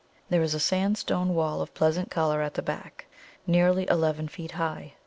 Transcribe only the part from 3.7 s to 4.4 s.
eleven